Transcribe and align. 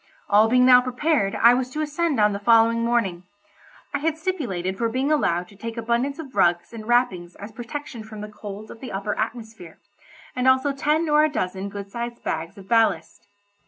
All 0.31 0.49
being 0.49 0.65
now 0.65 0.81
prepared 0.81 1.35
I 1.35 1.53
was 1.53 1.69
to 1.69 1.81
ascend 1.81 2.19
on 2.19 2.33
the 2.33 2.39
following 2.39 2.83
morning. 2.83 3.21
I 3.93 3.99
had 3.99 4.17
stipulated 4.17 4.75
for 4.79 4.89
being 4.89 5.11
allowed 5.11 5.47
to 5.49 5.55
take 5.55 5.77
abundance 5.77 6.17
of 6.17 6.33
rugs 6.33 6.73
and 6.73 6.87
wrappings 6.87 7.35
as 7.35 7.51
protection 7.51 8.01
from 8.03 8.21
the 8.21 8.27
cold 8.27 8.71
of 8.71 8.79
the 8.79 8.91
upper 8.91 9.15
atmosphere, 9.15 9.77
and 10.35 10.47
also 10.47 10.71
ten 10.73 11.07
or 11.07 11.23
a 11.23 11.29
dozen 11.29 11.69
good 11.69 11.91
sized 11.91 12.23
bags 12.23 12.57
of 12.57 12.67
ballast. 12.67 13.27